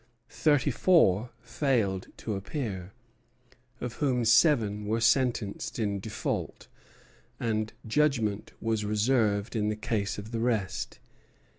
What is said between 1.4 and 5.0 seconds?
failed to appear, of whom seven were